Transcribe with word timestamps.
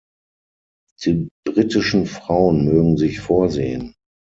Die 1.05 1.29
britischen 1.45 2.07
Frauen 2.07 2.65
mögen 2.65 2.97
sich 2.97 3.19
vorsehen! 3.19 3.93